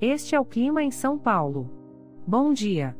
[0.00, 1.70] Este é o clima em São Paulo.
[2.26, 2.94] Bom dia.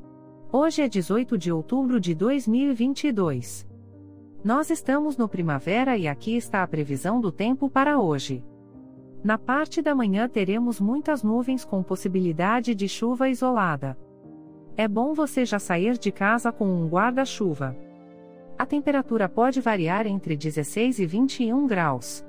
[0.51, 3.69] Hoje é 18 de outubro de 2022.
[4.43, 8.43] Nós estamos no primavera e aqui está a previsão do tempo para hoje.
[9.23, 13.95] Na parte da manhã teremos muitas nuvens com possibilidade de chuva isolada.
[14.75, 17.77] É bom você já sair de casa com um guarda-chuva.
[18.57, 22.25] A temperatura pode variar entre 16 e 21 graus.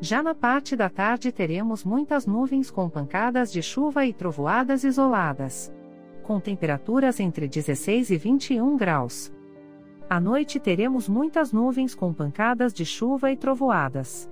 [0.00, 5.72] Já na parte da tarde teremos muitas nuvens com pancadas de chuva e trovoadas isoladas.
[6.22, 9.32] Com temperaturas entre 16 e 21 graus.
[10.08, 14.30] À noite teremos muitas nuvens com pancadas de chuva e trovoadas.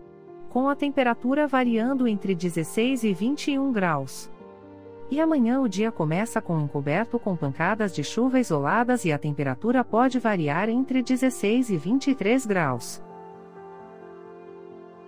[0.50, 4.30] Com a temperatura variando entre 16 e 21 graus.
[5.10, 9.82] E amanhã o dia começa com encoberto com pancadas de chuva isoladas e a temperatura
[9.82, 13.03] pode variar entre 16 e 23 graus.